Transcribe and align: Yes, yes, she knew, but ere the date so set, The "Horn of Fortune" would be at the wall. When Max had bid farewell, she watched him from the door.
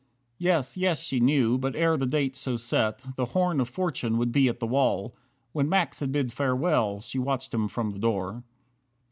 Yes, 0.39 0.77
yes, 0.77 1.03
she 1.03 1.19
knew, 1.19 1.59
but 1.59 1.75
ere 1.75 1.95
the 1.95 2.07
date 2.07 2.35
so 2.35 2.57
set, 2.57 3.03
The 3.17 3.25
"Horn 3.37 3.61
of 3.61 3.69
Fortune" 3.69 4.17
would 4.17 4.31
be 4.31 4.49
at 4.49 4.59
the 4.59 4.65
wall. 4.65 5.15
When 5.51 5.69
Max 5.69 5.99
had 5.99 6.11
bid 6.11 6.33
farewell, 6.33 7.01
she 7.01 7.19
watched 7.19 7.53
him 7.53 7.67
from 7.67 7.91
the 7.91 7.99
door. 7.99 8.41